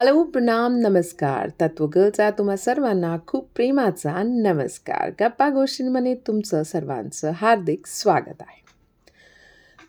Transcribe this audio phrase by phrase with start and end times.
[0.00, 1.48] Hello प्रणाम नमस्कार.
[1.60, 5.10] तत्वगलचा तुम्हा सर्वांना खूप प्रेमाचा नमस्कार.
[5.20, 8.60] गप्पा गोष्टींमध्ये तुमचं सर्वांचं हार्दिक स्वागत आहे.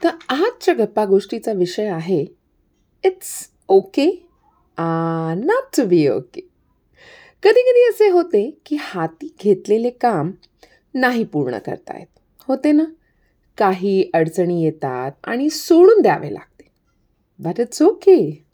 [0.02, 2.20] तर आजच्या गप्पा गोष्टीचा विषय आहे
[3.04, 3.36] it's
[3.68, 4.08] okay
[4.78, 6.42] not to be okay
[7.44, 10.32] कधी कधी असे होते की हाती घेतलेले काम
[10.96, 12.08] नाही पूर्ण करतायत.
[12.48, 12.86] होते ना?
[13.58, 16.72] काही अडचणी येतात आणि सोडून द्यावे लागते.
[17.40, 18.49] बट इट्स ओके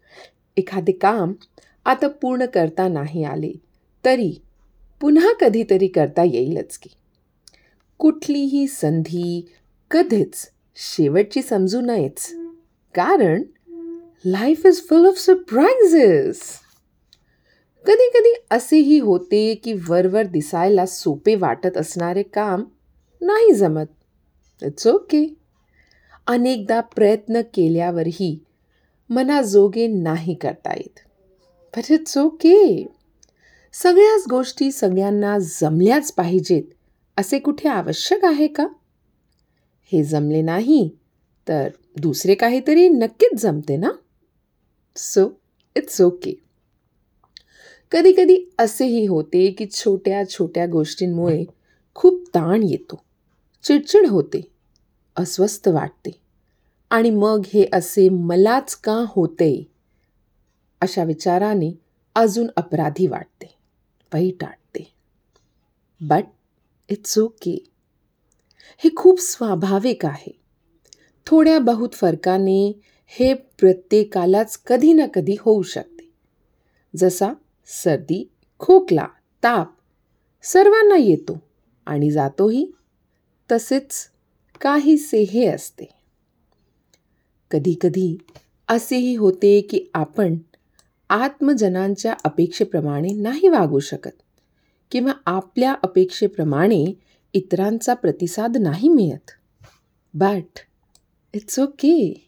[0.57, 1.33] एखादे काम
[1.85, 3.51] आता पूर्ण करता नाही आले
[4.05, 4.31] तरी
[5.01, 6.89] पुन्हा कधीतरी करता येईलच की.
[7.97, 9.49] कुठलीही संधी
[9.91, 12.29] कधीच शेवटची समजू नयेच
[12.95, 13.43] कारण
[14.25, 16.41] life is full of surprises
[17.85, 22.63] कधी कधी असेही होते की वरवर दिसायला सोपे वाटत असणारे काम
[23.21, 23.85] नाही जमत.
[24.63, 25.25] इट्स ओके
[26.27, 28.37] अनेकदा प्रयत्न केल्यावरही
[29.09, 30.99] मनाजोगे नाही करता येत.
[31.73, 32.85] बट इट्स ओके
[33.73, 36.63] सगळ्याच गोष्टी सगळ्यांना जमल्याच पाहिजेत
[37.17, 38.67] असे कुठे आवश्यक आहे का?
[39.91, 40.89] हे जमले नाही
[41.47, 43.91] तर दुसरे काहीतरी नक्कीच जमते ना?
[44.95, 45.27] सो
[45.75, 46.33] इट्स ओके
[47.91, 51.43] कधी कधी असेही होते की छोट्या छोट्या गोष्टींमुळे
[51.95, 53.01] खूप ताण येतो
[53.63, 54.41] चिडचिड होते
[55.15, 56.24] अस्वस्थ वाटते.
[56.89, 59.71] आणि मग हे असे मलाच का होते?
[60.81, 61.71] अशा विचाराने
[62.15, 63.55] अजून अपराधी वाटते
[64.13, 64.93] वाईट वाटते.
[66.01, 66.23] बट
[66.89, 67.63] इट्स ओके
[68.77, 70.39] हे खूप स्वाभाविक आहे.
[71.25, 76.11] थोड्या बहुत फरकाने हे प्रत्येकालाच कधी ना कधी होऊ शकते.
[76.95, 77.33] जसा
[77.65, 79.07] सर्दी खोकला
[79.43, 79.75] ताप
[80.43, 81.41] सर्वांना येतो
[81.85, 82.71] आणि जातोही.
[83.51, 84.09] तसेच
[84.61, 85.94] काहीसे हे असते.
[87.51, 88.17] कधीकधी
[88.67, 90.37] असेही होते की आपण
[91.09, 94.21] आत्मजनांच्या अपेक्षेप्रमाणे नाही वागू शकत
[94.91, 96.85] किंवा आपल्या अपेक्षेप्रमाणे
[97.33, 99.31] इतरांचा प्रतिसाद नाही मिळत.
[100.13, 100.59] बट
[101.33, 102.27] इट्स ओके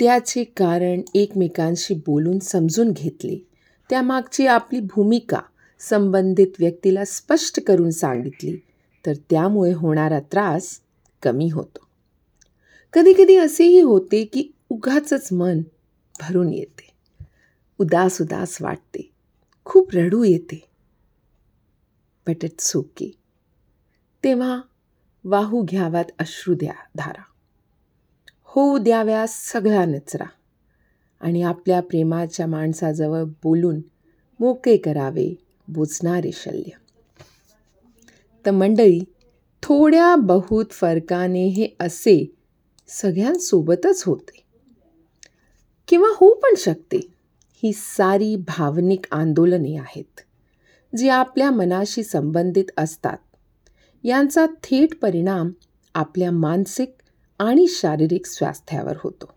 [0.00, 3.46] त्याचे कारण एकमेकांशी बोलून समजून घेतले.
[3.90, 5.40] त्यामागची आपली भूमिका
[5.80, 8.56] संबंधित व्यक्तीला स्पष्ट करून सांगितली.
[9.06, 10.80] तर त्यामुळे होणारा त्रास
[11.22, 11.87] कमी होतो.
[12.92, 15.60] कधीकधी असेही होते की उगाचच मन
[16.20, 16.90] भरून येते.
[17.78, 19.10] उदास उदास वाटते.
[19.64, 20.68] खूप रडू येते.
[22.26, 23.10] बट इट्स ओके
[24.24, 24.60] तेव्हा
[25.24, 27.22] वाहू घ्याव्यात अश्रू द्या धारा.
[28.44, 30.26] होऊ द्याव्या सगळा नचरा
[31.20, 33.80] आणि आपल्या प्रेमाच्या माणसाजवळ बोलून
[34.40, 35.34] मोके करावे
[35.68, 36.70] बोचणारे शल्य.
[38.46, 39.00] तर मंडळी
[39.62, 42.37] थोड्या बहुत फरकाने हे असे
[42.88, 44.42] सगळ्यांसोबतच होते.
[45.88, 47.14] किंवा होऊ पण शकते.
[47.62, 50.20] ही सारी भावनिक आंदोलने आहेत
[50.96, 53.16] जी आपल्या मनाशी संबंधित असतात.
[54.04, 55.50] यांचा थेट परिणाम
[55.94, 56.94] आपल्या मानसिक
[57.38, 59.34] आणि शारीरिक स्वास्थ्यावर होतो.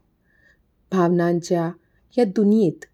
[0.92, 1.72] भावनांच्या
[2.18, 2.86] या दुनियेत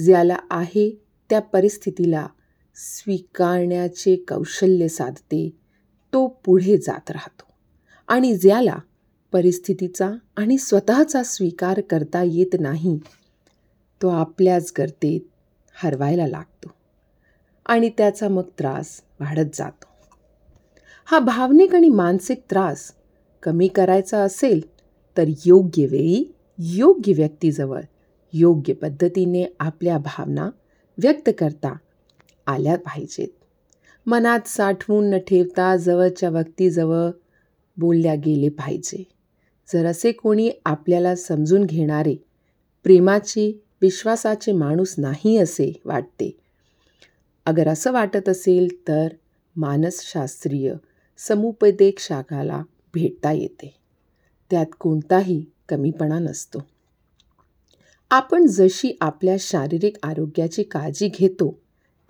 [0.00, 2.26] ज्याला आहे त्या परिस्थितीला
[2.74, 5.50] स्वीकारण्याचे कौशल्य साधते
[6.12, 7.52] तो पुढे जात राहतो.
[8.08, 8.76] आणि ज्याला
[9.32, 12.98] परिस्थितीचा आणि स्वतःचा स्वीकार करता येत नाही
[14.00, 15.20] तो आपल्याच गर्तेत
[15.74, 16.70] हरवायला लागतो
[17.66, 19.86] आणि त्याचा मग त्रास वाढत जातो.
[21.04, 22.92] हा भावनिक आणि मानसिक त्रास
[23.42, 24.60] कमी करायचा असेल
[25.16, 26.24] तर योग्य वेळी
[26.58, 27.80] योग्य व्यक्तीजवळ
[28.32, 30.50] योग्य पद्धतीने आपल्या भावना
[30.98, 31.74] व्यक्त करता
[32.46, 33.28] आल्या पाहिजेत.
[34.06, 37.10] मनात साठवून न ठेवता जवळच्या व्यक्तीजवळ
[37.76, 39.02] बोलल्या गेले पाहिजे.
[39.68, 42.14] जर असे कोणी आपल्याला समजून घेणारे
[42.84, 46.36] प्रेमाची विश्वासाचे माणूस नाही असे वाटते.
[47.46, 49.08] अगर असं वाटत असेल तर
[49.56, 50.74] मानसशास्त्रीय
[51.18, 52.62] समुपदेक शाखाला
[52.94, 53.74] भेटता येते.
[54.50, 56.66] त्यात कोणताही कमीपणा नसतो.
[58.10, 61.58] आपण जशी आपल्या शारीरिक आरोग्याची काळजी घेतो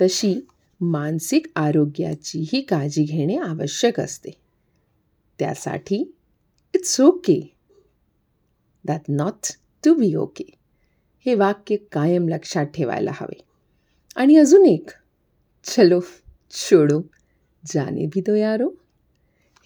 [0.02, 0.40] तशी
[0.81, 4.31] मानसिक आरोग्याचीही काळजी घेणे आवश्यक असते.
[5.38, 6.14] त्यासाठी
[6.74, 7.54] it's okay
[8.86, 10.44] that not to be okay
[11.26, 13.40] हे वाक्य कायम लक्षात ठेवायला हवे.
[14.16, 14.90] आणि अजून एक
[15.64, 16.00] चलो
[16.50, 17.00] छोडो
[17.64, 18.69] जाने भी दो यारो.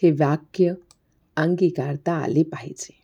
[0.03, 0.75] हे वाक्य
[1.37, 2.95] अंगीकारता आले पाहिजे.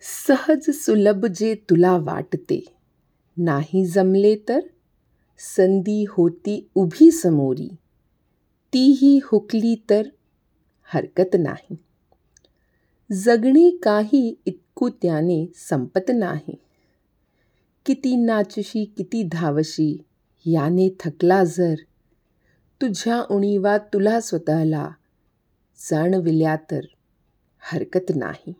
[0.00, 2.64] सहज सुलभ जे तुला वाटते
[3.36, 4.60] नाही जमले तर
[5.38, 7.70] संधी होती उभी समोरी.
[8.72, 10.02] तीही हुकली तर
[10.84, 11.76] हरकत नाही.
[13.12, 16.54] जगणे काही इतकू त्याने संपत नाही.
[17.86, 20.02] किती नाचशी किती धावशी
[20.46, 21.74] याने थकला जर.
[22.82, 24.90] तुझ्या उणीवा तुला स्वतःला
[25.90, 26.80] जाणविल्या तर
[27.58, 28.52] हरकत नाही.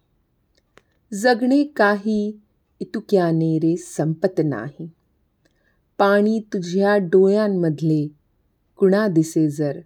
[1.15, 2.41] जगणे काही
[2.81, 4.91] इतुक्याने रे संपत नाही.
[5.99, 8.09] पाणी तुझ्या डोळ्यांमधले
[8.77, 9.81] कुणा दिसे जर.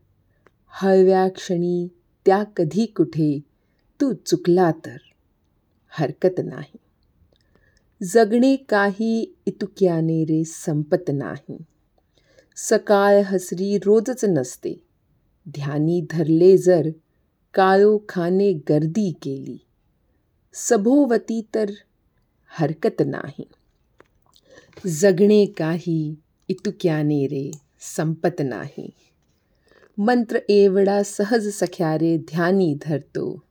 [0.69, 1.89] हळव्या क्षणी
[2.27, 3.54] त्या कधी कुठे
[4.01, 4.97] तू चुकला तर
[5.89, 6.77] हरकत नाही.
[8.03, 11.57] जगणे काही इतुक्याने रे संपत नाही.
[12.57, 14.83] सकाळ हसरी रोजच नसते.
[15.49, 16.89] ध्यानी धरले जर
[17.55, 19.59] काळोखाने गर्दी केली.
[20.55, 21.71] सभोवती तर
[22.47, 23.49] हरकत नाही.
[24.87, 26.15] जगणे काही
[26.49, 27.51] इतुक्याने रे
[27.81, 28.91] संपत नाही.
[29.99, 33.44] मंत्र एवढा सहज सख्या रे ध्यानी धरतो.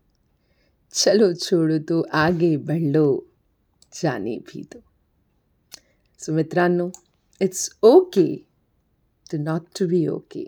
[0.94, 3.06] चलो छोडू तो आगे बढ़लो
[3.94, 4.80] जाने भी दो।
[6.20, 6.90] सो मित्रांनो
[7.42, 8.26] it's okay
[9.32, 10.44] to not to be okay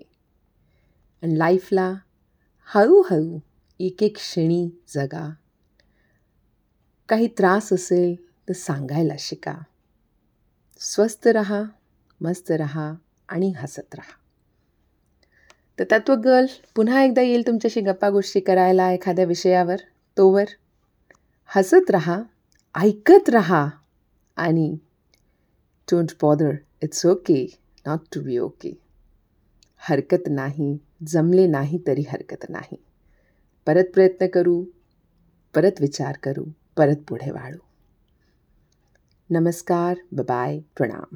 [1.23, 1.93] आणि लाईफला
[2.65, 3.39] हळूहळू
[3.79, 5.29] एक एक क्षणी जगा.
[7.09, 8.15] काही त्रास असेल
[8.49, 9.55] तर सांगायला शिका.
[10.79, 11.63] स्वस्त रहा
[12.21, 12.93] मस्त रहा
[13.29, 14.13] आणि हसत रहा.
[15.79, 16.45] तर तत्वगल
[16.75, 19.75] पुन्हा एकदा येईल तुमच्याशी गप्पा गोष्टी करायला एखाद्या विषयावर.
[20.17, 20.45] तोवर.
[21.49, 22.21] हसत रहा
[22.75, 23.69] ऐकत रहा
[24.37, 24.77] आणि
[25.87, 27.45] don't bother it's okay
[27.87, 28.71] not to be okay
[29.79, 32.77] हरकत नाही जमले नाही तरी हरकत नाही.
[33.67, 34.63] परत प्रयत्न करू
[35.55, 36.45] परत विचार करू
[36.77, 37.57] परत पुढे वाढू.
[39.29, 41.15] नमस्कार बाय प्रणाम.